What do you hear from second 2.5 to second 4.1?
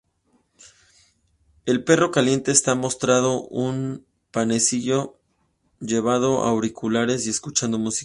está mostrado en un